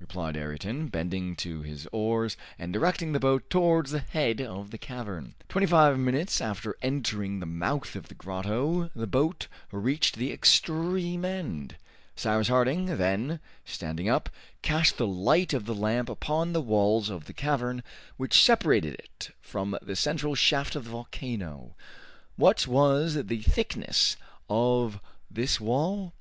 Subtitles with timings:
[0.00, 4.78] replied Ayrton, bending to his oars and directing the boat towards the head of the
[4.78, 5.34] cavern.
[5.46, 11.22] Twenty five minutes after entering the mouth of the grotto the boat reached the extreme
[11.26, 11.76] end.
[12.16, 14.30] Cyrus Harding then, standing up,
[14.62, 17.82] cast the light of the lamp upon the walls of the cavern
[18.16, 21.76] which separated it from the central shaft of the volcano.
[22.36, 24.16] What was the thickness
[24.48, 24.98] of
[25.30, 26.12] this wall?